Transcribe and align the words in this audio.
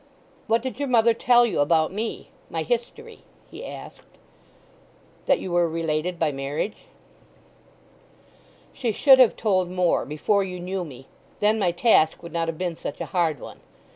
"What 0.47 0.63
did 0.63 0.79
your 0.79 0.87
mother 0.87 1.13
tell 1.13 1.45
you 1.45 1.59
about 1.59 1.93
me—my 1.93 2.63
history?" 2.63 3.21
he 3.51 3.63
asked. 3.63 4.17
"That 5.27 5.37
you 5.37 5.51
were 5.51 5.69
related 5.69 6.17
by 6.17 6.31
marriage." 6.31 6.87
"She 8.73 8.93
should 8.93 9.19
have 9.19 9.35
told 9.35 9.69
more—before 9.69 10.43
you 10.43 10.59
knew 10.59 10.83
me! 10.83 11.05
Then 11.39 11.59
my 11.59 11.71
task 11.71 12.23
would 12.23 12.33
not 12.33 12.47
have 12.47 12.57
been 12.57 12.75
such 12.75 12.99
a 12.99 13.05
hard 13.13 13.39
one.... 13.39 13.59